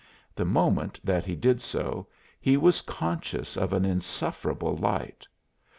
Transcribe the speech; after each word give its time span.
The 0.33 0.45
moment 0.45 0.99
that 1.03 1.25
he 1.27 1.35
did 1.35 1.61
so 1.61 2.07
he 2.39 2.57
was 2.57 2.81
conscious 2.81 3.55
of 3.55 3.71
an 3.71 3.85
insufferable 3.85 4.75
light. 4.75 5.27